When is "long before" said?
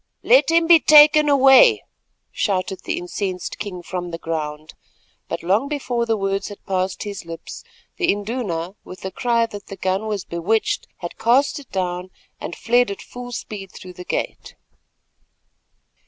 5.43-6.07